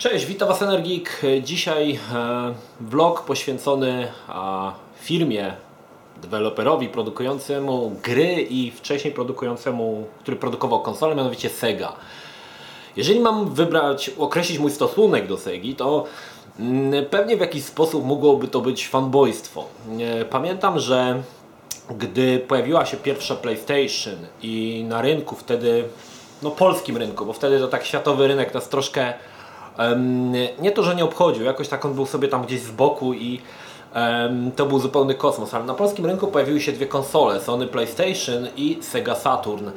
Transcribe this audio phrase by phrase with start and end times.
[0.00, 1.20] Cześć, witam Was Energik.
[1.42, 4.08] Dzisiaj e, vlog poświęcony
[5.00, 5.52] firmie,
[6.22, 11.92] deweloperowi produkującemu gry i wcześniej produkującemu, który produkował konsole, mianowicie Sega.
[12.96, 16.04] Jeżeli mam wybrać, określić mój stosunek do Segi, to
[16.58, 19.64] mm, pewnie w jakiś sposób mogłoby to być fanboystwo.
[20.00, 21.22] E, Pamiętam, że
[21.90, 25.84] gdy pojawiła się pierwsza PlayStation i na rynku wtedy,
[26.42, 29.14] no polskim rynku, bo wtedy to tak światowy rynek nas troszkę
[30.60, 33.40] nie to, że nie obchodził, jakoś tak on był sobie tam gdzieś z boku i
[34.56, 38.78] to był zupełny kosmos, ale na polskim rynku pojawiły się dwie konsole, Sony PlayStation i
[38.80, 39.70] Sega Saturn.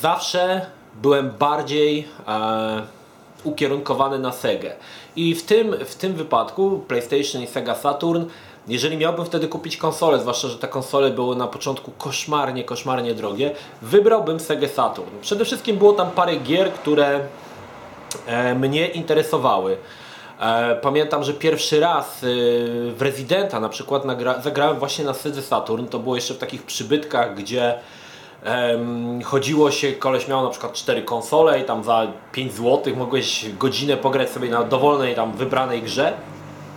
[0.00, 0.66] Zawsze
[1.02, 2.82] byłem bardziej e,
[3.44, 4.72] ukierunkowany na Segę.
[5.16, 8.24] I w tym, w tym wypadku PlayStation i Sega Saturn,
[8.68, 13.54] jeżeli miałbym wtedy kupić konsolę, zwłaszcza, że te konsole były na początku koszmarnie, koszmarnie drogie,
[13.82, 15.10] wybrałbym Sega Saturn.
[15.20, 17.20] Przede wszystkim było tam parę gier, które
[18.54, 19.76] mnie interesowały.
[20.40, 22.26] E, Pamiętam, że pierwszy raz e,
[22.92, 24.02] w Residenta na przykład
[24.42, 25.86] zagrałem właśnie na Sedze Saturn.
[25.86, 27.74] To było jeszcze w takich przybytkach, gdzie
[29.24, 33.96] chodziło się, koleś miał na przykład cztery konsole i tam za 5 zł mogłeś godzinę
[33.96, 36.12] pograć sobie na dowolnej tam wybranej grze.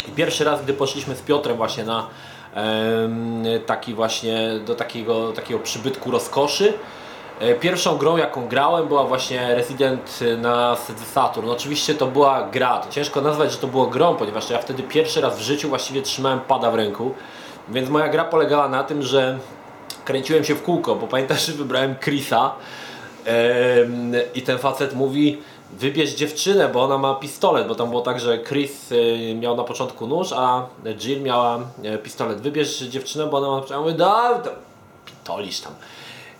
[0.08, 2.08] I pierwszy raz, gdy poszliśmy z Piotrem właśnie na
[3.66, 7.13] taki właśnie, do takiego, takiego przybytku rozkoszy, E,
[7.60, 11.50] Pierwszą grą jaką grałem była właśnie Resident na Sega Saturn.
[11.50, 15.22] Oczywiście to była gra, to ciężko nazwać, że to było grą, ponieważ ja wtedy pierwszy
[15.22, 17.12] raz w życiu właściwie trzymałem pada w ręku.
[17.70, 19.40] Więc moja gra polegała na tym, że
[20.06, 22.52] kręciłem się w kółko, bo pamiętasz, że wybrałem Chrisa
[24.36, 25.42] i ten facet mówi
[25.80, 29.64] wybierz dziewczynę, bo ona ma pistolet, bo tam było tak, że Chris y, miał na
[29.64, 32.42] początku nóż, a Jill miała e, pistolet.
[32.42, 33.62] Wybierz dziewczynę, bo ona ma...
[33.70, 34.50] Ja mówię, da, to
[35.06, 35.74] pitolisz tam.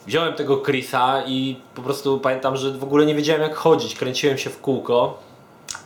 [0.08, 3.96] Wziąłem tego Chrisa i po prostu pamiętam, że w ogóle nie wiedziałem jak chodzić.
[3.96, 5.18] Kręciłem się w kółko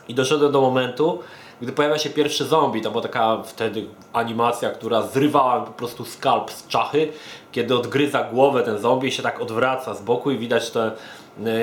[0.08, 1.20] i doszedłem do momentu,
[1.62, 2.82] gdy pojawia się pierwszy zombie.
[2.82, 7.12] To była taka wtedy animacja, która zrywała po prostu skalp z czachy,
[7.52, 10.92] kiedy odgryza głowę ten zombie i się tak odwraca z boku i widać to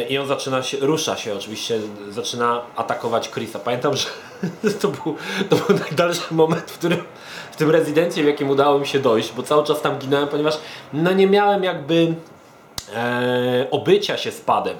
[0.08, 3.58] i on zaczyna się, rusza się oczywiście, zaczyna atakować Chrisa.
[3.58, 4.06] Pamiętam, że
[4.80, 5.16] to był,
[5.50, 6.98] to był najdalszy moment, w którym
[7.52, 10.58] w tym rezydencie, w jakim udało mi się dojść, bo cały czas tam ginąłem, ponieważ
[10.92, 12.14] no nie miałem jakby
[12.94, 14.76] e, obycia się z padem.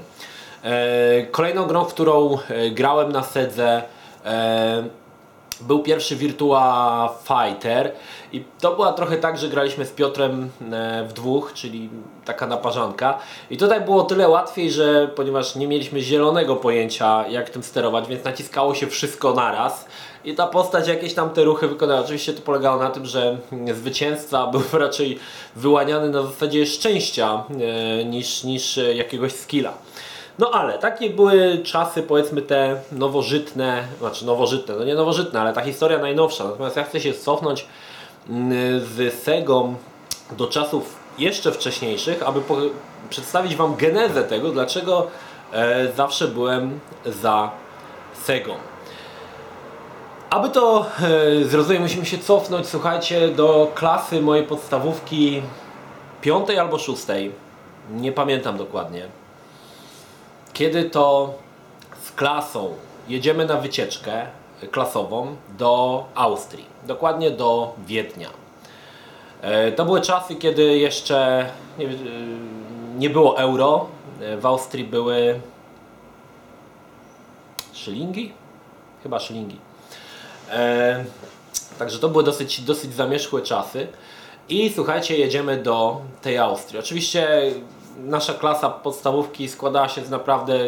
[0.64, 3.82] E, kolejną grą, w którą e, grałem na sedze
[4.24, 4.84] e,
[5.60, 7.92] był pierwszy Virtua Fighter
[8.32, 11.90] i to była trochę tak, że graliśmy z Piotrem e, w dwóch, czyli
[12.24, 13.18] taka naparzanka
[13.50, 18.24] i tutaj było tyle łatwiej, że ponieważ nie mieliśmy zielonego pojęcia jak tym sterować, więc
[18.24, 19.86] naciskało się wszystko naraz
[20.24, 22.00] i ta postać jakieś tam te ruchy wykonała.
[22.00, 23.36] Oczywiście to polegało na tym, że
[23.74, 25.18] zwycięzca był raczej
[25.56, 27.44] wyłaniany na zasadzie szczęścia
[28.00, 29.72] e, niż, niż jakiegoś skilla.
[30.38, 35.60] No ale takie były czasy powiedzmy te nowożytne, znaczy nowożytne, no nie nowożytne, ale ta
[35.62, 36.44] historia najnowsza.
[36.44, 37.66] Natomiast ja chcę się cofnąć
[38.28, 39.74] mm, z Segą
[40.36, 42.40] do czasów jeszcze wcześniejszych, aby
[43.10, 45.06] przedstawić Wam genezę tego, dlaczego
[45.52, 47.50] e, zawsze byłem za
[48.22, 48.54] Segą.
[50.30, 50.86] Aby to
[51.40, 55.42] e, zrozumieć, musimy się cofnąć, słuchajcie, do klasy mojej podstawówki
[56.20, 57.32] piątej albo szóstej.
[57.90, 59.23] Nie pamiętam dokładnie.
[60.54, 61.34] Kiedy to
[62.02, 62.74] z klasą
[63.08, 64.26] jedziemy na wycieczkę
[64.70, 68.28] klasową do Austrii, dokładnie do Wiednia.
[69.42, 71.46] E, To były czasy, kiedy jeszcze
[71.78, 71.90] nie, e,
[72.96, 73.86] nie było euro.
[74.20, 75.40] E, W Austrii były
[77.72, 78.32] szylingi?
[79.02, 79.58] Chyba szylingi.
[81.78, 83.88] Także to były dosyć, dosyć zamierzchłe czasy.
[84.48, 86.78] I słuchajcie, jedziemy do tej Austrii.
[86.80, 87.28] Oczywiście
[87.96, 90.58] nasza klasa podstawówki składała się z naprawdę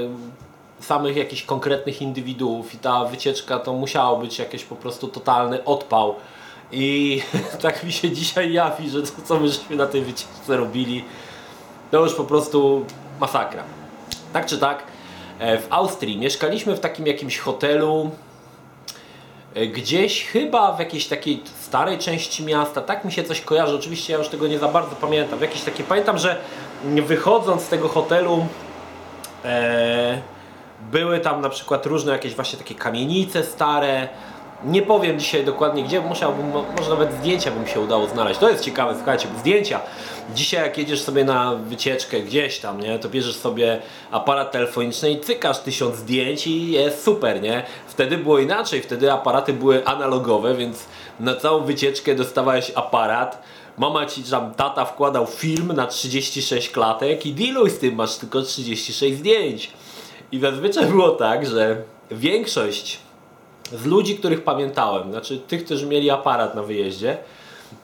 [0.81, 6.15] samych jakichś konkretnych indywiduów i ta wycieczka to musiało być jakiś po prostu totalny odpał.
[6.73, 7.23] I
[7.63, 11.05] tak mi się dzisiaj jawi, że to co my żeśmy na tej wycieczce robili,
[11.91, 12.85] to już po prostu
[13.21, 13.63] masakra.
[14.33, 14.83] Tak czy tak,
[15.39, 18.11] e, w Austrii mieszkaliśmy w takim jakimś hotelu,
[19.57, 24.19] gdzieś chyba w jakiejś takiej starej części miasta, tak mi się coś kojarzy, oczywiście ja
[24.19, 26.37] już tego nie za bardzo pamiętam, w jakiejś takiej, pamiętam, że
[26.85, 28.47] wychodząc z tego hotelu
[29.45, 30.21] e,
[30.93, 34.09] były tam na przykład różne jakieś właśnie takie kamienice stare,
[34.65, 38.41] nie powiem dzisiaj dokładnie gdzie, musiałbym, mo- może nawet zdjęcia bym się udało znaleźć.
[38.41, 39.81] To jest ciekawe, słuchajcie, zdjęcia.
[40.35, 45.21] Dzisiaj jak jedziesz sobie na wycieczkę gdzieś tam, nie, to bierzesz sobie aparat telefoniczny i
[45.21, 47.65] cykasz tysiąc zdjęć i jest super, nie?
[47.87, 50.87] Wtedy było inaczej, wtedy aparaty były analogowe, więc
[51.21, 53.43] na całą wycieczkę dostawałeś aparat,
[53.79, 58.43] mama ci tam, tata wkładał film na 36 klatek i dealuj z tym, masz tylko
[58.43, 59.71] 36 zdjęć.
[60.33, 62.99] I zazwyczaj było tak, że większość
[63.73, 67.19] z ludzi, których pamiętałem, znaczy tych, którzy mieli aparat na wyjeździe,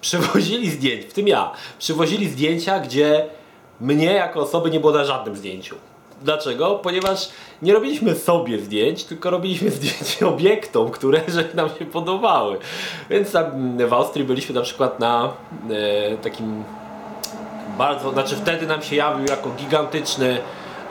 [0.01, 3.27] przywozili zdjęcia, w tym ja, przywozili zdjęcia, gdzie
[3.81, 5.77] mnie jako osoby nie było na żadnym zdjęciu.
[6.23, 6.75] Dlaczego?
[6.75, 7.29] Ponieważ
[7.63, 12.59] nie robiliśmy sobie zdjęć, tylko robiliśmy zdjęcie obiektom, które że nam się podobały.
[13.11, 15.33] Więc tam w Austrii byliśmy na przykład na
[15.71, 16.65] e, takim
[17.79, 20.39] bardzo, znaczy wtedy nam się jawił jako gigantyczny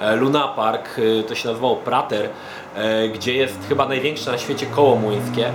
[0.01, 2.29] e, lunapark, e, to się nazywało Prater,
[2.75, 5.51] e, gdzie jest chyba największe na świecie koło młyńskie.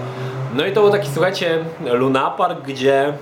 [0.54, 3.12] No i to był taki, słuchajcie, lunapark, gdzie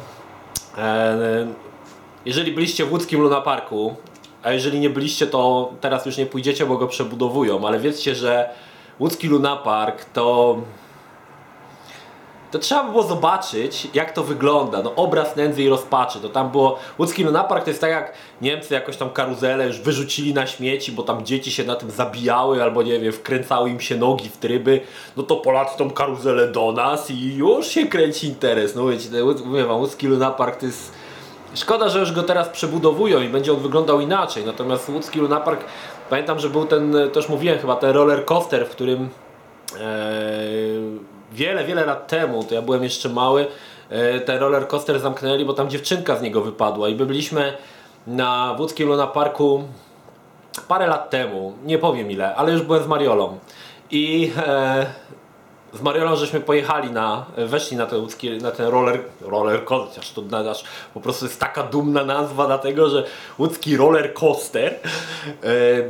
[2.24, 3.96] jeżeli byliście w łódzkim lunaparku,
[4.42, 8.50] a jeżeli nie byliście, to teraz już nie pójdziecie, bo go przebudowują, ale wiedzcie, że
[9.00, 10.56] łódzki lunapark to
[12.54, 14.82] to trzeba by było zobaczyć, jak to wygląda.
[14.82, 16.20] No, obraz nędzy i rozpaczy.
[16.20, 16.78] To tam było.
[16.98, 21.02] Łódzki Lunapark to jest tak jak Niemcy jakoś tam karuzelę już wyrzucili na śmieci, bo
[21.02, 24.80] tam dzieci się na tym zabijały, albo nie wiem, wkręcały im się nogi w tryby.
[25.16, 28.74] No to Polacy tą karuzelę do nas i już się kręci interes.
[28.74, 29.08] No wiecie,
[29.44, 30.92] mówię wam, Łódzki Lunapark to jest.
[31.54, 34.44] Szkoda, że już go teraz przebudowują i będzie on wyglądał inaczej.
[34.46, 35.64] Natomiast Łódzki Lunapark,
[36.10, 39.08] pamiętam, że był ten, też mówiłem chyba, ten roller coaster, w którym.
[39.80, 43.46] Ee, wiele, wiele lat temu, to ja byłem jeszcze mały,
[43.90, 47.52] e, ten roller coaster zamknęli, bo tam dziewczynka z niego wypadła i my byliśmy
[48.06, 49.64] na Łódzkim Luna Parku
[50.68, 53.38] parę lat temu, nie powiem ile, ale już byłem z Mariolą.
[53.90, 54.86] I e,
[55.74, 60.22] z Mariolą żeśmy pojechali na, weszli na ten, łódzki, na ten roller, roller coaster, to
[60.22, 63.04] nadasz, po prostu jest taka dumna nazwa dlatego, że
[63.38, 64.78] łódzki roller coaster, e,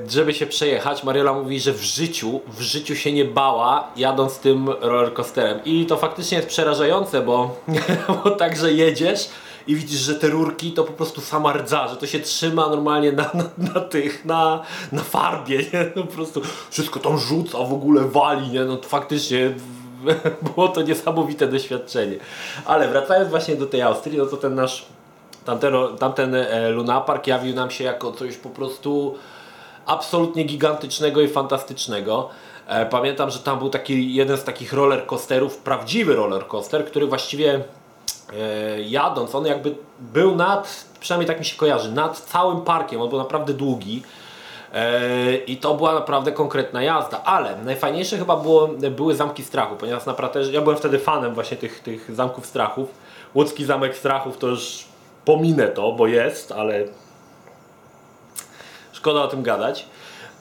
[0.09, 1.05] żeby się przejechać.
[1.05, 5.87] Mariola mówi, że w życiu, w życiu się nie bała jadąc tym roller coasterem i
[5.87, 7.57] to faktycznie jest przerażające, bo,
[8.25, 9.29] bo tak, że jedziesz
[9.67, 13.13] i widzisz, że te rurki to po prostu sama rdza, że to się trzyma normalnie
[13.13, 13.45] na, na,
[13.75, 14.63] na tych, na,
[14.93, 15.91] na farbie, nie?
[15.97, 18.65] No po prostu wszystko tam rzuca, w ogóle wali, nie?
[18.65, 19.55] No faktycznie
[20.55, 22.17] było to niesamowite doświadczenie.
[22.65, 24.87] Ale wracając właśnie do tej Austrii, no to ten nasz,
[25.45, 29.15] tamten, tamten e, Luna Park jawił nam się jako coś po prostu
[29.87, 32.29] absolutnie gigantycznego i fantastycznego.
[32.67, 37.07] E, pamiętam, że tam był taki jeden z takich roller coasterów, prawdziwy roller coaster, który
[37.07, 37.65] właściwie
[38.85, 43.19] jadąc, on jakby był nad, przynajmniej tak mi się kojarzy, nad całym parkiem, on był
[43.19, 44.03] naprawdę długi.
[44.75, 50.07] E, I to była naprawdę konkretna jazda, ale najfajniejsze chyba było, były zamki strachu, ponieważ
[50.07, 52.89] na Praterze, ja byłem wtedy fanem właśnie tych, tych zamków strachów.
[53.35, 54.85] Łódzki Zamek Strachów to już
[55.25, 56.85] pominę to, bo jest, ale
[58.93, 59.87] szkoda o tym gadać.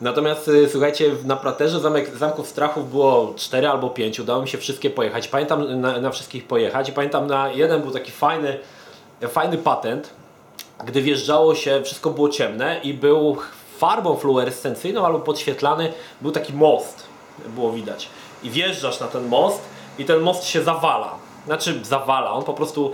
[0.02, 4.58] Natomiast y, słuchajcie, na Praterze zamek, zamków strachów było 4 albo 5, udało mi się
[4.58, 5.28] wszystkie pojechać.
[5.28, 8.60] Pamiętam na, na wszystkich pojechać pamiętam na jeden był taki fajny,
[9.28, 10.10] fajny patent,
[10.86, 13.38] gdy wjeżdżało się, wszystko było ciemne i był
[13.78, 17.04] farbą fluorescencyjną albo podświetlany, był taki most,
[17.48, 18.10] było widać.
[18.44, 19.62] I wjeżdżasz na ten most
[20.00, 21.16] i ten most się zawala.
[21.46, 22.92] Znaczy zawala, on po prostu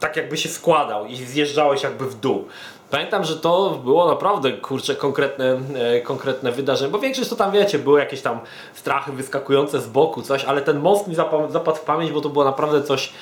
[0.00, 2.44] tak jakby się składał i zjeżdżałeś jakby w dół.
[2.92, 7.78] Pamiętam, że to było naprawdę kurczę konkretne, e, konkretne wydarzenie, bo większość to tam wiecie,
[7.78, 8.40] były jakieś tam
[8.74, 12.28] strachy wyskakujące z boku, coś, ale ten most mi zapadł, zapadł w pamięć, bo to
[12.28, 13.12] było naprawdę coś,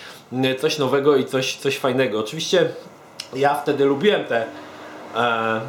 [0.60, 2.20] coś nowego i coś, coś fajnego.
[2.20, 2.68] Oczywiście
[3.34, 4.44] ja wtedy lubiłem te
[5.16, 5.60] e,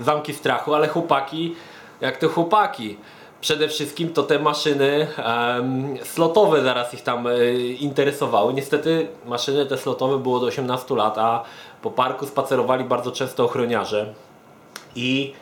[0.00, 1.56] zamki strachu, ale chłopaki,
[2.00, 2.96] jak te chłopaki,
[3.40, 5.06] przede wszystkim to te maszyny
[6.02, 8.54] slotowe zaraz ich tam e, interesowały.
[8.54, 11.44] Niestety maszyny te slotowe było do 18 lat, a
[11.86, 14.14] po parku spacerowali bardzo często ochroniarze
[14.96, 15.34] i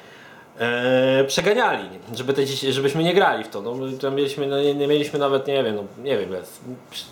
[0.58, 3.62] e, przeganiali, żeby te, żebyśmy nie grali w to.
[3.62, 6.30] No, tam mieliśmy, no, nie, nie, mieliśmy nawet, nie wiem, no, nie wiem,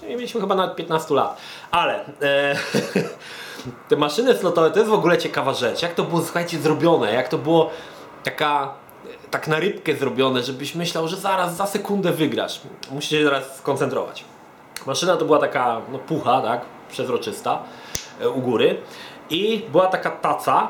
[0.03, 2.57] nie mieliśmy chyba nawet 15 lat, ale e,
[3.89, 5.83] te maszyny slotowe to jest w ogóle ciekawa rzecz.
[5.83, 7.71] Jak to było, słuchajcie, zrobione, jak to było
[8.25, 8.75] taka
[9.31, 12.61] tak na rybkę zrobione, żebyś myślał, że zaraz, za sekundę wygrasz.
[12.91, 14.25] Musisz się teraz skoncentrować.
[14.87, 16.61] Maszyna to była taka no, pucha, tak,
[16.91, 17.62] przezroczysta
[18.21, 18.77] e, u góry
[19.31, 20.69] i była taka taca,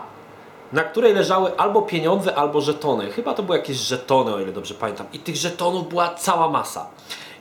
[0.72, 3.10] na której leżały albo pieniądze, albo żetony.
[3.10, 5.06] Chyba to były jakieś żetony, o ile dobrze pamiętam.
[5.12, 6.86] I tych żetonów była cała masa.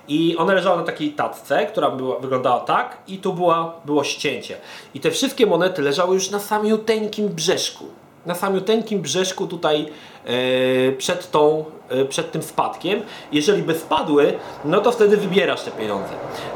[0.08, 4.58] I one leżały na takiej tacce, która była, wyglądała tak i tu była, było ścięcie.
[4.94, 7.86] I te wszystkie monety leżały już na samiuteńkim brzeszku.
[8.26, 9.86] Na samiuteńkim brzeszku tutaj
[10.26, 13.02] e, przed, tą, e, przed tym spadkiem.
[13.32, 14.34] Jeżeli by spadły,
[14.66, 16.14] no to wtedy wybierasz te pieniądze.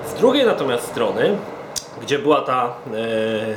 [0.07, 1.38] Z drugiej natomiast strony
[2.01, 3.55] gdzie była ta, e, e,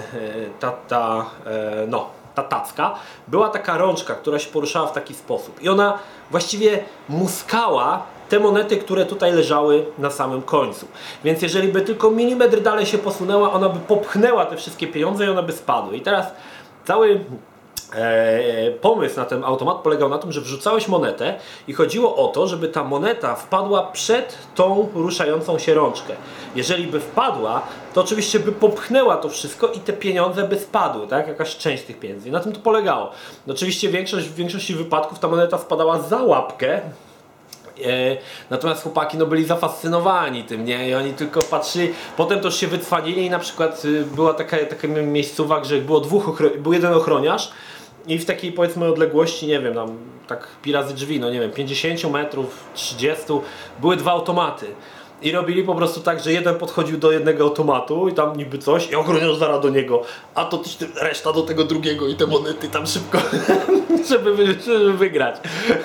[0.60, 2.94] ta, ta, e, no, ta tacka,
[3.28, 5.62] była taka rączka, która się poruszała w taki sposób.
[5.62, 5.98] I ona
[6.30, 10.86] właściwie muskała te monety, które tutaj leżały na samym końcu.
[11.24, 15.28] Więc jeżeli by tylko milimetr dalej się posunęła, ona by popchnęła te wszystkie pieniądze i
[15.28, 15.96] one by spadły.
[15.96, 16.26] I teraz
[16.84, 17.24] cały
[17.94, 21.34] E, pomysł na ten automat polegał na tym, że wrzucałeś monetę
[21.68, 26.14] i chodziło o to, żeby ta moneta wpadła przed tą ruszającą się rączkę.
[26.54, 27.62] Jeżeli by wpadła,
[27.94, 31.28] to oczywiście by popchnęła to wszystko i te pieniądze by spadły, tak?
[31.28, 32.30] Jakaś część tych pieniędzy.
[32.30, 33.10] Na tym to polegało.
[33.46, 36.80] No oczywiście większość, w większości wypadków ta moneta spadała za łapkę,
[37.84, 38.16] e,
[38.50, 40.88] Natomiast chłopaki no, byli zafascynowani tym, nie?
[40.88, 44.88] I oni tylko patrzyli, potem to się wycwanili i na przykład y, była taka, taka
[44.88, 47.52] miejscowa, że było dwóch, był jeden ochroniarz
[48.08, 49.96] i w takiej powiedzmy odległości, nie wiem, tam
[50.26, 53.24] tak pi razy drzwi, no nie wiem, 50 metrów, 30,
[53.80, 54.66] były dwa automaty.
[55.22, 58.90] I robili po prostu tak, że jeden podchodził do jednego automatu i tam niby coś
[58.90, 60.02] i ochroniarz zaraz do niego,
[60.34, 60.62] a to
[61.00, 63.18] reszta do tego drugiego i te monety tam szybko,
[64.10, 65.36] żeby, żeby wygrać.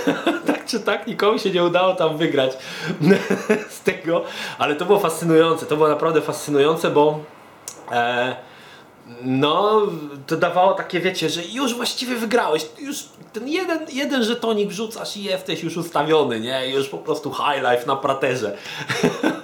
[0.47, 2.57] tak czy tak, nikomu się nie udało tam wygrać
[3.77, 4.23] z tego,
[4.57, 7.19] ale to było fascynujące, to było naprawdę fascynujące, bo
[7.91, 8.35] e,
[9.23, 9.81] no,
[10.27, 12.97] to dawało takie, wiecie, że już właściwie wygrałeś, już
[13.33, 16.69] ten jeden, jeden żetonik wrzucasz i jesteś już ustawiony, nie?
[16.69, 18.57] Już po prostu high life na praterze.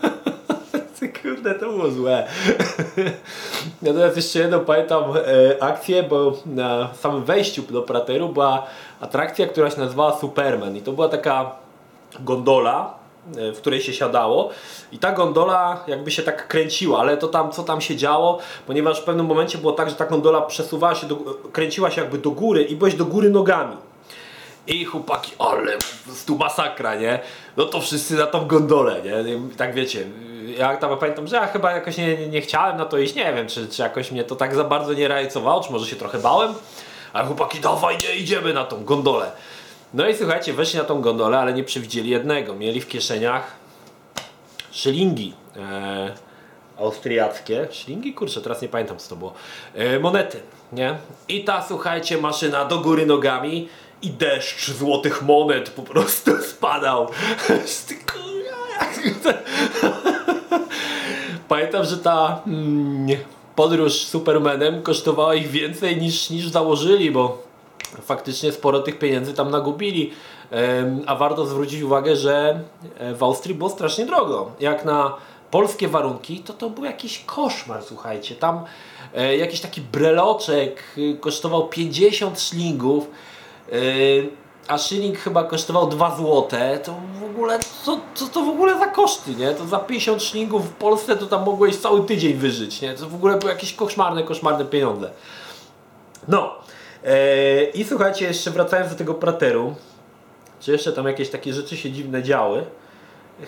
[1.22, 2.28] Kurde, to było złe.
[3.82, 8.66] Natomiast jeszcze jedną pamiętam e, akcję, bo na samym wejściu do prateru była
[9.00, 11.52] atrakcja, która się nazywała Superman i to była taka
[12.20, 12.99] gondola,
[13.54, 14.50] w której się siadało
[14.92, 19.02] i ta gondola jakby się tak kręciła, ale to tam, co tam się działo, ponieważ
[19.02, 21.16] w pewnym momencie było tak, że ta gondola przesuwała się, do,
[21.52, 23.78] kręciła się jakby do góry i byłeś do góry nogami.
[24.68, 25.78] I chłopaki, ale
[26.28, 27.20] tu masakra, nie?
[27.58, 29.34] No to wszyscy na tą gondolę, nie?
[29.34, 30.08] I tak wiecie,
[30.58, 33.48] ja tam pamiętam, że ja chyba jakoś nie, nie chciałem na to iść, nie wiem,
[33.48, 36.54] czy, czy jakoś mnie to tak za bardzo nie realizowało, czy może się trochę bałem,
[37.14, 39.32] ale chłopaki, dawaj, nie, idziemy na tą gondolę.
[39.94, 42.56] No i słuchajcie, weszli na tą gondolę, ale nie przewidzieli jednego.
[42.56, 43.56] Mieli w kieszeniach
[44.72, 46.14] szylingi e,
[46.78, 47.68] austriackie.
[47.72, 48.14] Szylingi?
[48.14, 49.34] Kurczę, teraz nie pamiętam co to było.
[49.76, 50.40] E, monety,
[50.74, 50.98] nie?
[51.28, 53.70] I ta, słuchajcie, maszyna do góry nogami
[54.02, 57.08] i deszcz złotych monet po prostu spadał.
[61.48, 63.08] Pamiętam, że ta mm,
[63.56, 67.49] podróż Supermanem kosztowała ich więcej niż, niż założyli, bo
[68.02, 70.14] faktycznie sporo tych pieniędzy tam nagubili.
[71.06, 72.64] A warto zwrócić uwagę, że
[72.98, 74.52] e, w Austrii było strasznie drogo.
[74.60, 75.16] Jak na
[75.52, 78.36] polskie warunki, to to był jakiś koszmar, słuchajcie.
[78.36, 78.64] Tam
[79.16, 83.08] e, jakiś taki breloczek y, kosztował 50 szlingów,
[83.74, 84.30] y,
[84.68, 86.80] a szyling chyba kosztował 2 złote.
[86.84, 89.52] To w ogóle, co, co to w ogóle za koszty, nie?
[89.52, 92.94] To za 50 szlingów w Polsce to tam mogłeś cały tydzień wyżyć, nie?
[92.94, 95.12] To w ogóle były jakieś koszmarne, koszmarne pieniądze.
[96.28, 96.56] No.
[97.06, 99.76] E, I słuchajcie, jeszcze wracając do tego prateru,
[100.60, 102.66] czy jeszcze tam jakieś takie rzeczy się dziwne działy?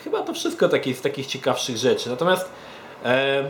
[0.03, 2.09] Chyba to wszystko takie, z takich ciekawszych rzeczy.
[2.09, 2.49] Natomiast
[3.05, 3.43] e,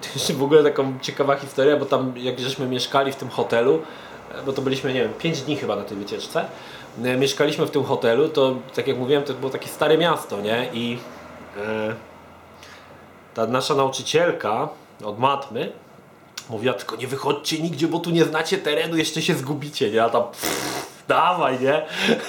[0.00, 3.82] to jeszcze w ogóle taką ciekawa historia, bo tam jak żeśmy mieszkali w tym hotelu,
[4.34, 6.44] e, bo to byliśmy, nie wiem, 5 dni chyba na tej wycieczce,
[7.04, 10.68] e, mieszkaliśmy w tym hotelu, to tak jak mówiłem, to było takie stare miasto, nie?
[10.72, 10.98] I
[11.56, 11.94] e,
[13.34, 14.68] ta nasza nauczycielka
[15.04, 15.72] od matmy
[16.50, 20.04] mówiła tylko nie wychodźcie nigdzie, bo tu nie znacie terenu, jeszcze się zgubicie, nie?
[20.04, 21.82] A tam pff, dawaj, nie?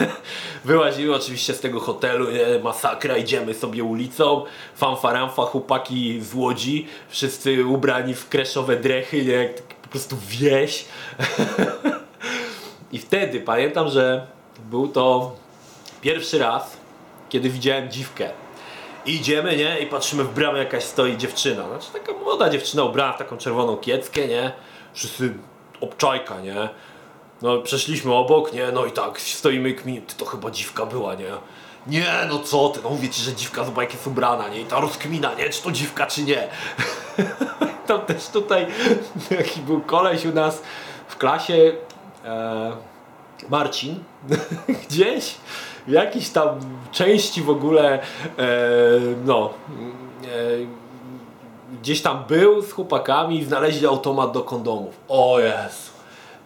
[0.65, 2.59] Wyłaziły oczywiście z tego hotelu, nie?
[2.63, 4.43] masakra, idziemy sobie ulicą,
[4.75, 9.49] fanfaramfa, chłopaki z Łodzi, wszyscy ubrani w kreszowe drechy, nie?
[9.81, 10.85] Po prostu wieś.
[12.91, 14.27] I wtedy pamiętam, że
[14.69, 15.35] był to
[16.01, 16.77] pierwszy raz,
[17.29, 18.44] kiedy widziałem dziwkę.
[19.05, 19.79] I idziemy, nie?
[19.79, 21.67] I patrzymy w bramę jakaś stoi dziewczyna.
[21.67, 24.51] Znaczy taka młoda dziewczyna ubrana w taką czerwoną kieckę, nie?
[24.93, 25.33] Wszyscy
[25.81, 26.69] obczajka, nie?
[27.41, 28.71] No przeszliśmy obok, nie?
[28.71, 31.31] No i tak stoimy i kmin, to chyba dziwka była, nie?
[31.87, 34.61] Nie, no co ty, no mówię ci, że dziwka zobacz jak jest ubrana, nie?
[34.61, 35.49] I ta rozkmina, nie?
[35.49, 36.47] Czy to dziwka, czy nie?
[37.87, 38.67] Tam też tutaj
[39.37, 40.61] taki był koleś u nas
[41.07, 41.73] w klasie,
[42.25, 42.71] e,
[43.49, 44.03] Marcin,
[44.89, 45.35] gdzieś
[45.87, 46.49] jakiejś tam
[46.91, 47.99] części w ogóle, e,
[49.25, 49.49] no,
[50.23, 50.85] e,
[51.81, 54.99] gdzieś tam był z chłopakami i znaleźli automat do kondomów.
[55.07, 55.95] O Jezu.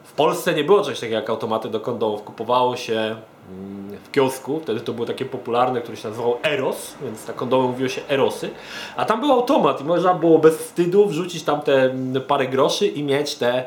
[0.03, 2.23] W Polsce nie było czegoś takiego jak automaty do kondomów.
[2.23, 3.15] Kupowało się
[3.49, 7.67] mm, w kiosku, wtedy to było takie popularne, które się nazywało Eros, więc na kondomy
[7.67, 8.49] mówiło się Erosy.
[8.95, 12.87] A tam był automat i można było bez wstydu wrzucić tam te mm, parę groszy
[12.87, 13.65] i mieć te,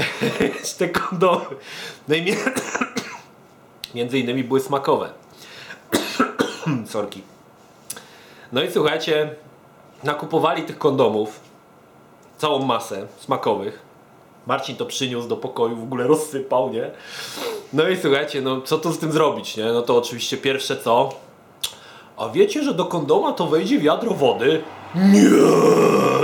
[0.78, 1.44] te kondomy.
[2.08, 2.36] No i mie-
[3.94, 5.10] między innymi były smakowe.
[6.86, 7.22] Sorki.
[8.52, 9.34] No i słuchajcie,
[10.04, 11.40] nakupowali tych kondomów
[12.38, 13.82] całą masę smakowych.
[14.46, 16.90] Marcin to przyniósł do pokoju, w ogóle rozsypał, nie?
[17.72, 19.64] No i słuchajcie, no co tu z tym zrobić, nie?
[19.64, 21.12] No to oczywiście pierwsze co?
[22.16, 24.62] A wiecie, że do kondoma to wejdzie wiadro wody?
[24.94, 25.30] nie,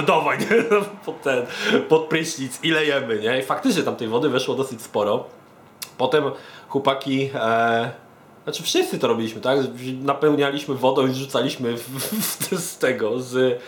[0.06, 0.46] dawaj, nie,
[1.06, 1.46] pod ten,
[1.88, 3.38] pod prysznic i lejemy, nie?
[3.38, 5.24] I faktycznie tam tej wody weszło dosyć sporo.
[5.98, 6.24] Potem
[6.68, 7.90] chłopaki, e,
[8.44, 9.58] znaczy wszyscy to robiliśmy, tak?
[10.02, 13.60] Napełnialiśmy wodą i rzucaliśmy w, w, z tego, z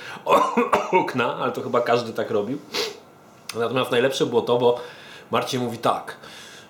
[0.92, 2.58] okna, ale to chyba każdy tak robił.
[3.54, 4.80] Natomiast najlepsze było to, bo
[5.30, 6.16] Marcin mówi tak,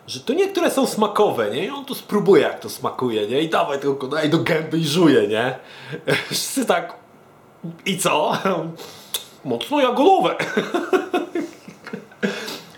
[0.07, 1.65] że to niektóre są smakowe, nie?
[1.65, 3.41] I on tu spróbuje jak to smakuje, nie?
[3.41, 5.59] I dawaj tylko daj do gęby i żuje, nie?
[6.31, 6.95] Wszyscy tak
[7.87, 8.33] i co?
[9.45, 10.37] Mocno jagodowe.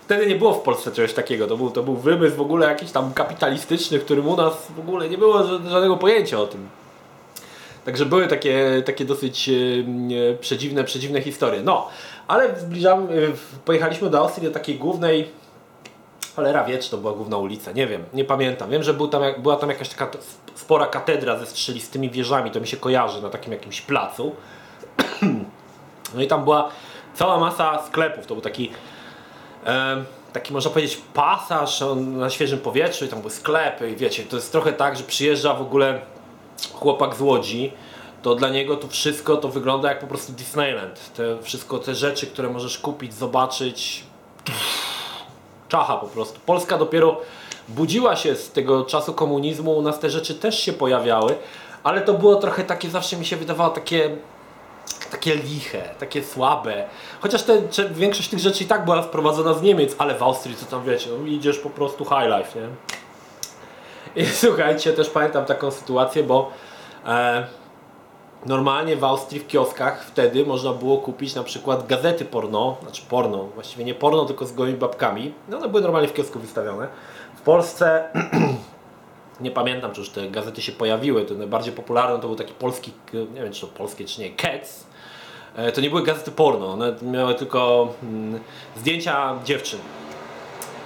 [0.08, 1.46] Wtedy nie było w Polsce czegoś takiego.
[1.46, 4.78] To był, to był wymysł w ogóle jakiś tam kapitalistyczny, w którym u nas w
[4.78, 6.68] ogóle nie było żadnego pojęcia o tym.
[7.84, 11.62] Także były takie, takie dosyć e, przedziwne, przedziwne historie.
[11.62, 11.88] No,
[12.28, 13.32] ale zbliżamy, e,
[13.64, 15.28] pojechaliśmy do Austrii do takiej głównej
[16.36, 18.70] cholera wie, czy to była główna ulica, nie wiem, nie pamiętam.
[18.70, 20.18] Wiem, że był tam, była tam jakaś taka
[20.54, 24.32] spora katedra ze strzelistymi wieżami, to mi się kojarzy na takim jakimś placu.
[26.14, 26.70] No i tam była
[27.14, 28.70] cała masa sklepów, to był taki
[30.32, 34.52] taki można powiedzieć pasaż na świeżym powietrzu i tam były sklepy i wiecie, to jest
[34.52, 36.00] trochę tak, że przyjeżdża w ogóle
[36.72, 37.72] chłopak z Łodzi,
[38.22, 41.12] to dla niego to wszystko to wygląda jak po prostu Disneyland.
[41.14, 44.04] Te wszystko te rzeczy, które możesz kupić, zobaczyć.
[45.68, 46.40] Czacha po prostu.
[46.46, 47.20] Polska dopiero
[47.68, 51.34] budziła się z tego czasu komunizmu, u nas te rzeczy też się pojawiały,
[51.82, 54.16] ale to było trochę takie, zawsze mi się wydawało takie
[55.10, 56.84] takie liche, takie słabe.
[57.20, 60.66] Chociaż te, większość tych rzeczy i tak była sprowadzona z Niemiec, ale w Austrii, co
[60.66, 62.68] tam wiecie, no, idziesz po prostu high life, nie?
[64.22, 66.50] I słuchajcie, też pamiętam taką sytuację, bo
[67.06, 67.46] e,
[68.46, 73.44] normalnie w Austrii w kioskach wtedy można było kupić na przykład gazety porno, znaczy porno,
[73.44, 75.34] właściwie nie porno, tylko z gołymi babkami.
[75.48, 76.88] No one były normalnie w kiosku wystawione.
[77.37, 78.09] W Polsce
[79.40, 82.92] nie pamiętam, czy już te gazety się pojawiły, to najbardziej popularne to był taki polski,
[83.35, 84.88] nie wiem czy to polskie czy nie, Cats.
[85.59, 88.40] E, to nie były gazety porno, one miały tylko mm,
[88.77, 89.81] zdjęcia dziewczyn.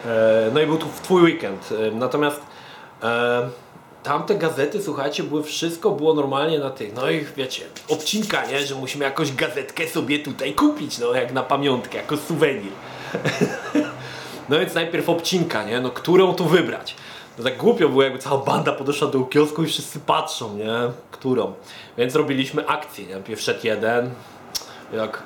[0.07, 1.69] E, no i był tu Twój weekend.
[1.73, 2.41] E, natomiast
[4.03, 8.75] tamte gazety, słuchajcie, były wszystko było normalnie na tych, no i wiecie, obcinka, nie, że
[8.75, 12.73] musimy jakąś gazetkę sobie tutaj kupić, no jak na pamiątkę, jako suwenir.
[14.49, 16.97] no więc najpierw obcinka, nie, no którą tu wybrać.
[17.37, 20.75] To tak głupio było, jakby cała banda podeszła do kiosku i wszyscy patrzą, nie?
[21.11, 21.53] Którą.
[21.99, 23.37] Więc robiliśmy akcję, nie?
[23.37, 24.11] Wszedł jeden,
[24.93, 25.23] jak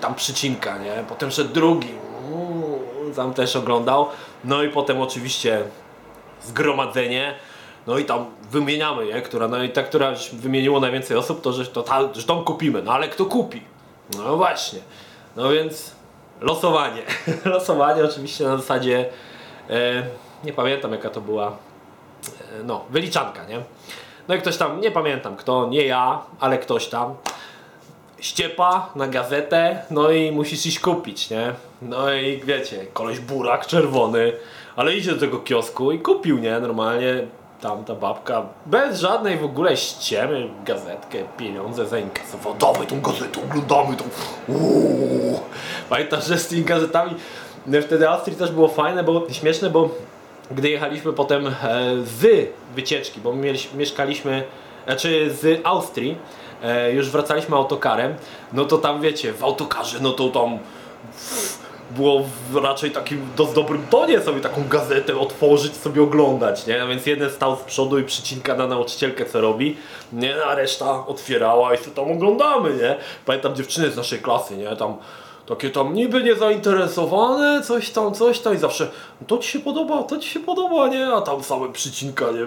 [0.00, 1.04] tam przycinka, nie?
[1.08, 1.94] Potem szedł drugi,
[3.16, 4.06] tam też oglądał.
[4.44, 5.62] No i potem oczywiście
[6.42, 7.34] zgromadzenie.
[7.86, 9.22] No i tam wymieniamy, nie?
[9.22, 12.82] Która, no i ta, która wymieniło najwięcej osób, to że, to ta, że tą kupimy.
[12.82, 13.62] No ale kto kupi?
[14.16, 14.78] No właśnie.
[15.36, 15.94] No więc
[16.40, 17.02] losowanie.
[17.44, 19.08] losowanie oczywiście na zasadzie,
[19.70, 20.02] e,
[20.44, 23.62] nie pamiętam jaka to była, e, no, wyliczanka, nie?
[24.30, 27.14] No i ktoś tam, nie pamiętam kto, nie ja, ale ktoś tam,
[28.20, 31.52] ściepa na gazetę, no i musisz iść kupić, nie?
[31.82, 34.32] No i wiecie, koleś burak czerwony,
[34.76, 36.60] ale idzie do tego kiosku i kupił, nie?
[36.60, 37.26] Normalnie
[37.60, 42.54] tamta babka bez żadnej w ogóle ściemy gazetkę, pieniądze zainkasował.
[42.54, 44.04] Dawaj tą gazetę, oglądamy tą.
[44.48, 45.40] Uuu.
[45.88, 47.14] Pamiętam, że z tymi gazetami
[47.82, 49.88] wtedy Austrii też było fajne, bo śmieszne, bo
[50.50, 51.52] gdy jechaliśmy potem e,
[52.02, 54.44] z wycieczki, bo my mieszkaliśmy,
[54.86, 56.16] znaczy z Austrii,
[56.62, 58.14] e, już wracaliśmy autokarem,
[58.52, 60.58] no to tam wiecie, w autokarze, no to tam
[61.90, 62.22] było
[62.62, 66.86] raczej takim dość dobrym tonie sobie taką gazetę otworzyć, sobie oglądać, nie?
[66.88, 69.76] Więc jeden stał z przodu i przycinka na nauczycielkę co robi,
[70.12, 70.44] nie?
[70.44, 72.96] A reszta otwierała i sobie tam oglądamy, nie?
[73.26, 74.76] Pamiętam dziewczyny z naszej klasy, nie?
[74.76, 74.96] Tam
[75.50, 78.90] takie tam niby niezainteresowane, coś tam, coś tam i zawsze
[79.26, 81.06] to ci się podoba, to ci się podoba, nie?
[81.06, 82.46] A tam same przycinka, nie?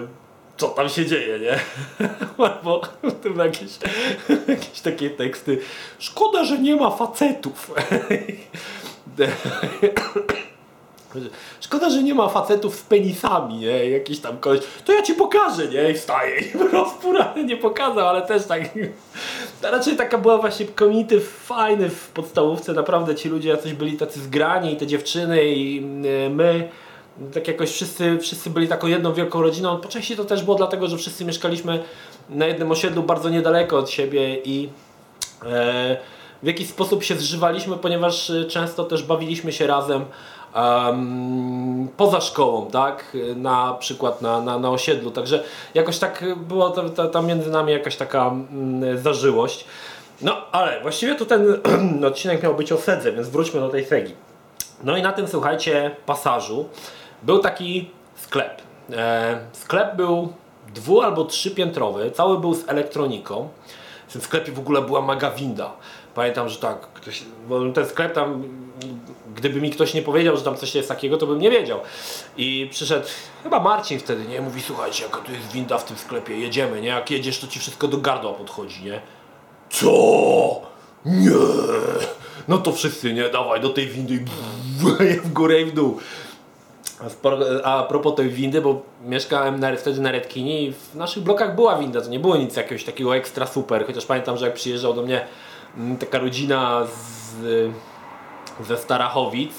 [0.56, 1.58] Co tam się dzieje, nie?
[2.44, 3.70] Albo w tym jakieś,
[4.48, 5.58] jakieś takie teksty.
[5.98, 7.70] Szkoda, że nie ma facetów.
[11.60, 13.90] Szkoda, że nie ma facetów z penisami, nie?
[13.90, 15.90] Jakiś tam koleś, to ja ci pokażę, nie?
[15.90, 18.62] I wstaje i rozpurany nie pokazał, ale też tak.
[19.64, 24.20] To raczej taka była właśnie community fajny w podstawówce, naprawdę ci ludzie jacyś byli tacy
[24.20, 25.78] zgrani i te dziewczyny i
[26.26, 26.68] y, my
[27.34, 29.76] tak jakoś wszyscy, wszyscy byli taką jedną wielką rodziną.
[29.76, 31.82] Po części to też było dlatego, że wszyscy mieszkaliśmy
[32.30, 34.68] na jednym osiedlu bardzo niedaleko od siebie i
[35.46, 35.96] e,
[36.42, 40.04] w jakiś sposób się zżywaliśmy, ponieważ y, często też bawiliśmy się razem
[40.54, 43.16] um, poza szkołą, tak?
[43.36, 45.10] Na przykład na, na, na osiedlu.
[45.10, 46.72] Także jakoś tak była
[47.12, 49.64] tam między nami jakaś taka mm, zażyłość.
[50.22, 51.60] No, ale właściwie to ten
[52.08, 54.14] odcinek miał być o sedze, więc wróćmy do tej segi.
[54.84, 56.68] No i na tym, słuchajcie, pasażu
[57.22, 58.62] był taki sklep.
[58.92, 60.32] E, sklep był
[60.74, 63.48] dwu albo trzypiętrowy, cały był z elektroniką.
[64.08, 65.72] W tym sklepie w ogóle była mega winda.
[66.14, 67.22] Pamiętam, że tak, ktoś,
[67.74, 68.42] ten sklep tam,
[69.36, 71.80] gdyby mi ktoś nie powiedział, że tam coś jest takiego, to bym nie wiedział.
[72.36, 73.06] I przyszedł
[73.42, 74.40] chyba Marcin wtedy, nie?
[74.40, 76.88] Mówi, słuchajcie, jaka tu jest winda w tym sklepie, jedziemy, nie?
[76.88, 79.00] Jak jedziesz, to ci wszystko do gardła podchodzi, nie?
[79.70, 79.90] Co?
[81.04, 81.30] Nie!
[82.48, 83.28] No to wszyscy, nie?
[83.28, 84.14] Dawaj do tej windy
[85.14, 85.98] i w górę i w dół.
[87.64, 91.78] A, propos tej windy, bo mieszkałem na, wtedy na Redkinie i w naszych blokach była
[91.78, 95.02] winda, to nie było nic jakiegoś takiego ekstra super, chociaż pamiętam, że jak przyjeżdżał do
[95.02, 95.26] mnie
[96.00, 97.70] taka rodzina z,
[98.66, 99.52] ze Starachowic,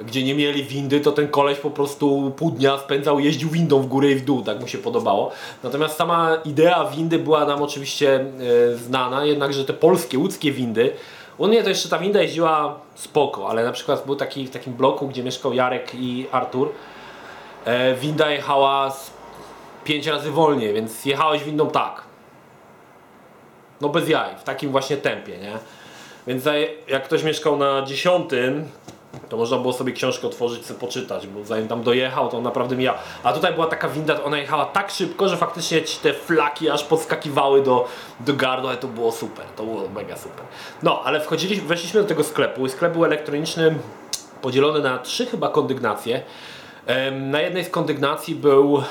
[0.00, 3.86] gdzie nie mieli windy, to ten koleś po prostu pół dnia spędzał, jeździł windą w
[3.86, 5.30] górę i w dół, tak mu się podobało.
[5.62, 8.24] Natomiast sama idea windy była nam oczywiście
[8.70, 10.92] e, znana, jednakże te polskie, łódzkie windy,
[11.38, 14.72] u mnie to jeszcze ta winda jeździła spoko, ale na przykład był taki w takim
[14.72, 16.68] bloku, gdzie mieszkał Jarek i Artur,
[17.64, 18.92] e, winda jechała
[19.84, 22.09] 5 razy wolniej, więc jechałeś windą tak.
[23.80, 25.58] No bez jaj, w takim właśnie tempie, nie?
[26.26, 26.44] Więc
[26.88, 28.68] jak ktoś mieszkał na dziesiątym,
[29.28, 32.76] to można było sobie książkę otworzyć, sobie poczytać, bo zanim tam dojechał, to on naprawdę
[32.76, 32.94] mijał.
[33.22, 36.84] A tutaj była taka winda, ona jechała tak szybko, że faktycznie ci te flaki aż
[36.84, 37.88] podskakiwały do,
[38.20, 40.44] do gardła i to było super, to było mega super.
[40.82, 43.78] No, ale wchodziliśmy, weszliśmy do tego sklepu i sklep był elektroniczny,
[44.42, 46.22] podzielony na trzy chyba kondygnacje.
[47.12, 48.82] Na jednej z kondygnacji był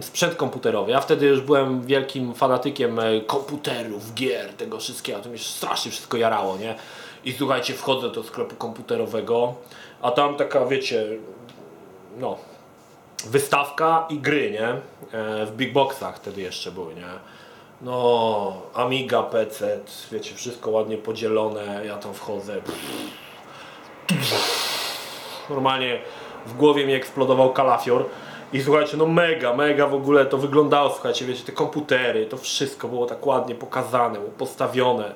[0.00, 0.90] sprzęt komputerowy.
[0.90, 5.18] Ja wtedy już byłem wielkim fanatykiem e, komputerów, gier, tego wszystkiego.
[5.18, 6.74] To mnie strasznie wszystko jarało, nie?
[7.24, 9.54] I słuchajcie, wchodzę do sklepu komputerowego,
[10.02, 11.06] a tam taka, wiecie,
[12.18, 12.38] no,
[13.26, 14.68] wystawka i gry, nie?
[14.68, 17.06] E, W big boxach wtedy jeszcze były, nie?
[17.82, 19.80] No, Amiga, PC,
[20.12, 22.56] wiecie, wszystko ładnie podzielone, ja tam wchodzę.
[25.50, 25.98] Normalnie
[26.46, 28.04] w głowie mi eksplodował kalafior.
[28.52, 32.88] I słuchajcie, no mega, mega w ogóle to wyglądało, słuchajcie, wiecie, te komputery, to wszystko
[32.88, 35.12] było tak ładnie pokazane, postawione,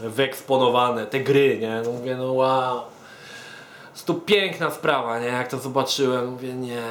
[0.00, 1.82] wyeksponowane, te gry, nie?
[1.84, 2.80] No mówię, no wow.
[3.92, 5.26] Jest to piękna sprawa, nie?
[5.26, 6.82] Jak to zobaczyłem, mówię, nie,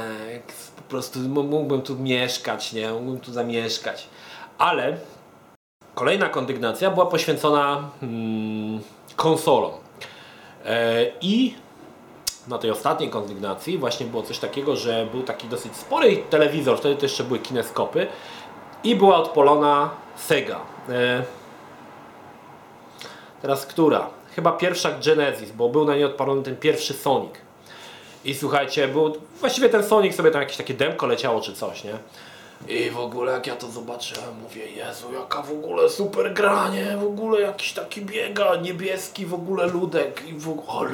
[0.75, 2.93] po prostu mógłbym tu mieszkać, nie?
[2.93, 4.07] Mógłbym tu zamieszkać.
[4.57, 4.97] Ale
[5.95, 8.81] kolejna kondygnacja była poświęcona mm,
[9.15, 9.71] konsolom.
[10.65, 11.55] E, I
[12.47, 16.95] na tej ostatniej kondygnacji właśnie było coś takiego, że był taki dosyć spory telewizor, wtedy
[16.95, 18.07] to jeszcze były kineskopy
[18.83, 20.59] i była odpalona Sega.
[20.89, 21.23] E,
[23.41, 24.09] Teraz która?
[24.35, 27.31] Chyba pierwsza Genesis, bo był na niej odpalony ten pierwszy Sonic.
[28.25, 31.97] I słuchajcie, był właściwie ten Sonic sobie tam jakieś takie demko leciało czy coś, nie?
[32.67, 37.03] I w ogóle jak ja to zobaczyłem, mówię, Jezu, jaka w ogóle super granie, w
[37.03, 40.91] ogóle jakiś taki biega, niebieski w ogóle ludek i w ogóle, ale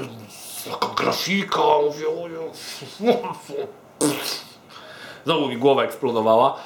[0.70, 2.06] jaka grafika, mówię.
[5.26, 6.58] Znowu mi głowa eksplodowała.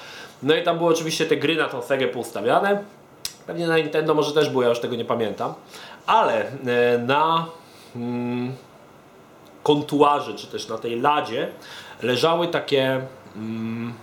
[0.44, 2.84] No i tam były oczywiście te gry na tą Segę poustawiane.
[3.48, 5.54] Pewnie na Nintendo może też było, ja już tego nie pamiętam.
[6.06, 7.46] Ale e, na
[7.96, 8.56] mm,
[9.64, 11.52] kontuarze, czy też na tej ladzie
[12.02, 13.02] leżały takie
[13.36, 13.94] mm,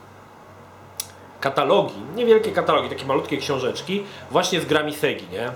[1.44, 5.50] katalogi, niewielkie katalogi, takie malutkie książeczki, właśnie z grami Segi, nie?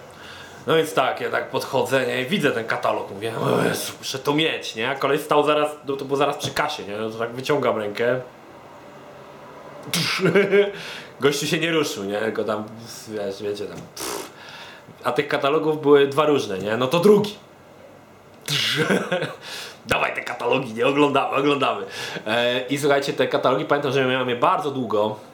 [0.67, 2.25] No więc tak, ja tak podchodzę, nie?
[2.25, 3.33] widzę ten katalog, mówię,
[3.65, 4.91] Jezu, muszę to mieć, nie?
[4.91, 6.97] A kolej stał zaraz, no to było zaraz przy kasie, nie?
[6.97, 8.21] No to tak wyciągam rękę.
[11.21, 12.19] Gościu się nie ruszył, nie?
[12.19, 12.65] Tylko tam,
[13.09, 13.79] wiesz, wiecie, tam...
[15.05, 16.77] A tych katalogów były dwa różne, nie?
[16.77, 17.35] No to drugi.
[19.87, 20.87] Dawaj te katalogi, nie?
[20.87, 21.87] Oglądamy, oglądamy.
[22.27, 25.28] E, I słuchajcie, te katalogi, pamiętam, że miałem je bardzo długo.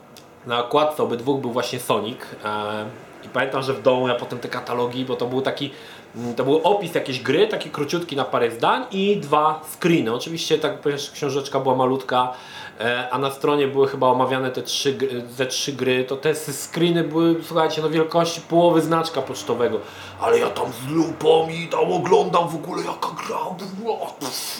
[0.46, 2.18] Na okładce obydwóch był właśnie Sonic.
[2.44, 2.84] E,
[3.24, 5.70] I pamiętam, że w domu ja potem te katalogi, bo to był taki,
[6.16, 10.14] mm, to był opis jakiejś gry, taki króciutki na parę zdań i dwa screeny.
[10.14, 12.32] Oczywiście tak ponieważ książeczka była malutka,
[12.80, 14.98] e, a na stronie były chyba omawiane te trzy,
[15.30, 19.80] ze trzy gry, to te screeny były, słuchajcie, no wielkości połowy znaczka pocztowego.
[20.20, 23.36] Ale ja tam z lupą i tam oglądam w ogóle jaka gra,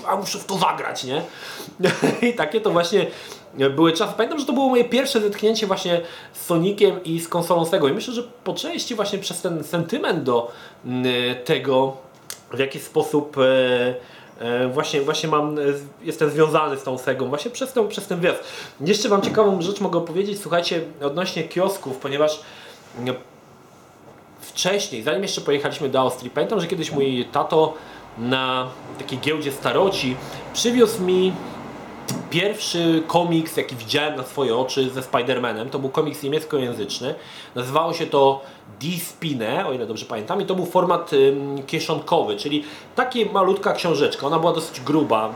[0.09, 1.23] a muszę w to zagrać, nie?
[2.29, 3.07] I takie to właśnie
[3.59, 4.13] były czasy.
[4.17, 6.01] Pamiętam, że to było moje pierwsze zetknięcie właśnie
[6.33, 7.89] z Soniciem i z konsolą Sega.
[7.89, 10.53] I myślę, że po części właśnie przez ten sentyment do
[10.85, 11.05] mm,
[11.45, 11.97] tego,
[12.53, 13.95] w jaki sposób e,
[14.41, 15.63] e, właśnie, właśnie mam, e,
[16.03, 18.45] jestem związany z tą Segą, właśnie przez, tą, przez ten wjazd.
[18.81, 22.41] Jeszcze Wam ciekawą rzecz mogę opowiedzieć, słuchajcie, odnośnie kiosków, ponieważ
[22.99, 23.15] mm,
[24.41, 27.75] wcześniej, zanim jeszcze pojechaliśmy do Austrii, pamiętam, że kiedyś mój tato
[28.19, 30.17] na takiej giełdzie staroci
[30.53, 31.33] przywiózł mi
[32.31, 37.15] pierwszy komiks, jaki widziałem na swoje oczy ze Spider-Manem, to był komiks niemieckojęzyczny.
[37.55, 38.41] Nazywało się to
[38.81, 42.65] Die Spinne, o ile dobrze pamiętam, i to był format ym, kieszonkowy, czyli
[42.95, 44.27] taka malutka książeczka.
[44.27, 45.33] Ona była dosyć gruba,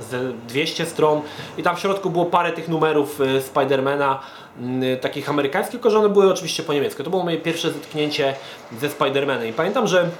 [0.00, 1.20] ze 200 stron
[1.58, 4.20] i tam w środku było parę tych numerów y, Spidermana
[4.60, 7.04] mm, takich amerykańskich, tylko że one były oczywiście po niemiecku.
[7.04, 8.34] To było moje pierwsze zetknięcie
[8.80, 10.10] ze Spider-Manem i pamiętam, że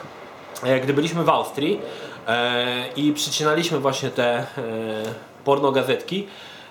[0.62, 1.80] e, gdy byliśmy w Austrii
[2.28, 4.44] e, i przycinaliśmy właśnie te e,
[5.48, 6.26] porno gazetki,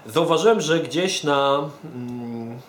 [0.06, 2.60] zauważyłem, że gdzieś na mm,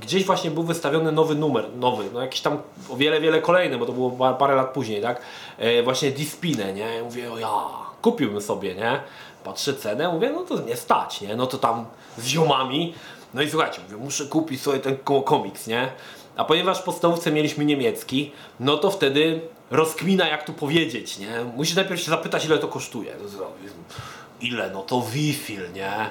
[0.00, 2.58] gdzieś właśnie był wystawiony nowy numer, nowy, no jakiś tam
[2.90, 5.20] o wiele, wiele kolejny, bo to było pa- parę lat później, tak?
[5.58, 7.02] E, właśnie Dispinę, nie?
[7.02, 7.48] Mówię, o ja,
[8.02, 9.00] kupiłbym sobie, nie?
[9.44, 11.36] Patrzę cenę, mówię, no to nie stać, nie?
[11.36, 11.84] No to tam
[12.18, 12.94] z ziomami,
[13.34, 15.88] no i słuchajcie, mówię, muszę kupić sobie ten ko- komiks, nie?
[16.36, 21.44] A ponieważ w podstawówce mieliśmy niemiecki, no to wtedy rozkmina jak tu powiedzieć, nie?
[21.56, 23.12] Musisz najpierw się zapytać ile to kosztuje.
[24.40, 24.70] Ile?
[24.70, 26.10] No to Wi-Fi, nie?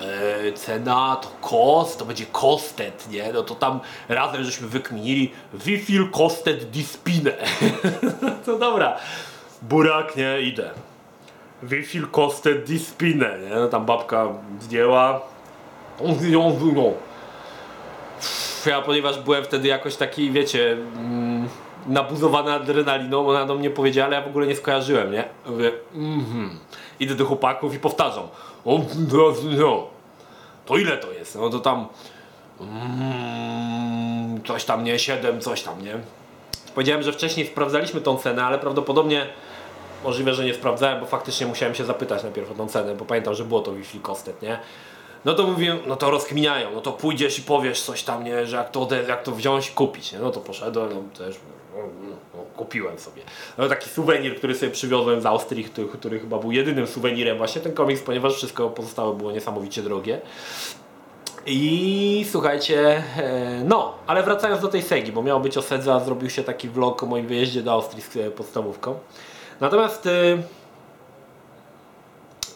[0.00, 3.32] E, cena to kost, to będzie kostet, nie?
[3.32, 7.32] No to tam razem żeśmy wykminili Wifil kostet dispine.
[8.46, 8.96] to dobra,
[9.62, 10.40] burak, nie?
[10.40, 10.70] Idę.
[11.62, 13.56] Wifil kostet dispine, nie?
[13.56, 14.28] No tam babka
[14.60, 15.20] zdjęła.
[16.00, 16.92] No.
[18.66, 21.48] Ja, ponieważ byłem wtedy jakoś taki, wiecie, mm,
[21.88, 25.24] nabuzowany adrenaliną, ona do mnie powiedziała, ale ja w ogóle nie skojarzyłem, nie?
[25.46, 26.58] Mówię, mhm.
[27.00, 28.28] Idę do chłopaków i powtarzam.
[28.66, 28.80] No,
[29.58, 29.86] no.
[30.66, 31.34] To ile to jest?
[31.34, 31.86] No to tam
[32.60, 34.98] mm, coś tam, nie?
[34.98, 35.98] 7, coś tam, nie?
[36.74, 39.26] Powiedziałem, że wcześniej sprawdzaliśmy tą cenę, ale prawdopodobnie
[40.04, 43.34] możliwe, że nie sprawdzałem, bo faktycznie musiałem się zapytać najpierw o tą cenę, bo pamiętam,
[43.34, 44.00] że było to Wi-Fi
[44.42, 44.58] nie?
[45.24, 48.56] No to mówię, no to rozkminiają, no to pójdziesz i powiesz coś tam, nie, że
[48.56, 50.18] jak to, jak to wziąć i kupić, nie?
[50.18, 51.36] No to poszedłem, no też
[52.56, 53.22] kupiłem sobie.
[53.58, 57.60] No taki suwenir, który sobie przywiozłem z Austrii, który, który chyba był jedynym suwenirem właśnie
[57.60, 60.20] ten komiks, ponieważ wszystko pozostałe było niesamowicie drogie.
[61.46, 66.00] I słuchajcie, e, no, ale wracając do tej Segi, bo miał być o Sedze, a
[66.00, 68.98] zrobił się taki vlog o moim wyjeździe do Austrii z e, podstawówką.
[69.60, 70.10] Natomiast e,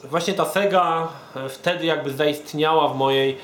[0.04, 1.08] właśnie ta Sega
[1.48, 3.38] wtedy jakby zaistniała w mojej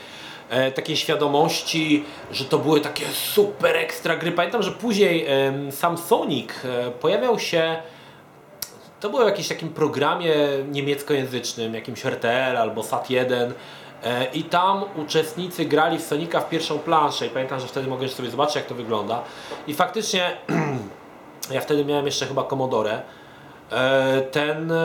[0.51, 4.33] e, takiej świadomości, że to były takie super ekstra gry.
[4.33, 7.77] Pamiętam, że później em, sam Sonic e, pojawiał się
[9.01, 10.35] to było w jakimś takim programie
[10.71, 13.53] niemieckojęzycznym, jakimś RTL albo Sat1
[14.05, 17.27] e, i tam uczestnicy grali w Sonika w pierwszą planszę.
[17.27, 19.23] I pamiętam, że wtedy mogłem sobie zobaczyć jak to wygląda.
[19.67, 20.37] I faktycznie
[21.55, 23.03] ja wtedy miałem jeszcze chyba Commodore.
[23.73, 24.77] E, ten e,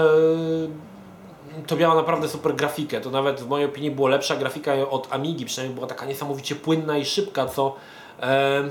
[1.68, 3.02] to miała naprawdę super grafikę.
[3.02, 6.98] To nawet w mojej opinii była lepsza grafika od Amigi, przynajmniej była taka niesamowicie płynna
[6.98, 7.76] i szybka, co
[8.22, 8.64] e,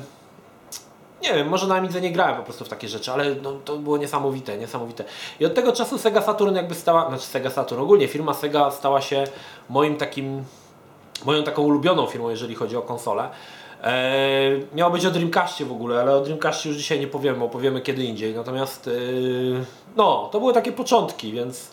[1.22, 3.76] nie wiem, może na Amidze nie grałem po prostu w takie rzeczy, ale no, to
[3.76, 5.04] było niesamowite, niesamowite.
[5.40, 9.00] I od tego czasu Sega Saturn jakby stała, znaczy Sega Saturn, ogólnie firma Sega stała
[9.00, 9.24] się
[9.68, 10.44] moim takim,
[11.24, 13.28] moją taką ulubioną firmą, jeżeli chodzi o konsolę.
[13.82, 17.80] Eee, miało być o Dreamcastie w ogóle, ale o Dreamcastie już dzisiaj nie powiemy, opowiemy
[17.80, 18.34] kiedy indziej.
[18.34, 19.64] Natomiast eee,
[19.96, 21.70] no, to były takie początki, więc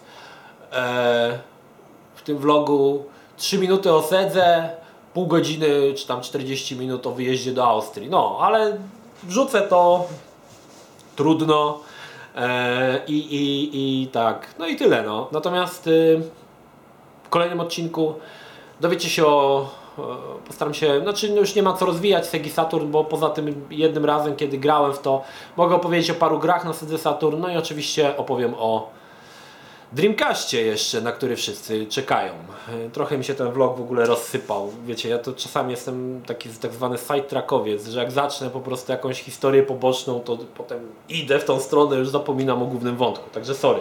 [2.16, 3.06] w tym vlogu
[3.38, 4.70] 3 minuty o Sedze,
[5.14, 8.10] pół godziny czy tam 40 minut o wyjeździe do Austrii.
[8.10, 8.78] No, ale
[9.24, 10.08] wrzucę to
[11.16, 11.80] trudno
[12.36, 13.70] e, i, i,
[14.04, 15.28] i tak, no i tyle no.
[15.32, 16.22] Natomiast y,
[17.24, 18.14] w kolejnym odcinku
[18.82, 20.02] dowiecie się o e,
[20.48, 24.36] postaram się, znaczy już nie ma co rozwijać Segi Saturn, bo poza tym jednym razem
[24.36, 25.24] kiedy grałem w to
[25.58, 28.99] mogę opowiedzieć o paru grach na Sedze Saturn, no i oczywiście opowiem o
[29.92, 32.34] Dreamcastie jeszcze, na który wszyscy czekają.
[32.70, 34.72] E, Trochę mi się ten vlog w ogóle rozsypał.
[34.86, 39.22] Wiecie, ja to czasami jestem taki tak zwany sidetrackowiec, że jak zacznę po prostu jakąś
[39.22, 43.30] historię poboczną, to potem idę w tą stronę, już zapominam o głównym wątku.
[43.30, 43.80] Także sorry.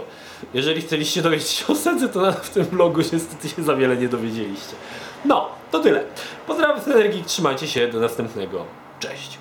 [0.55, 4.09] Jeżeli chcieliście dowiedzieć się o Sedze, to w tym vlogu niestety się za wiele nie
[4.09, 4.75] dowiedzieliście.
[5.25, 6.05] No, to tyle.
[6.47, 8.65] Pozdrawiam z Energii, trzymajcie się, do następnego.
[9.01, 9.39] Cześć.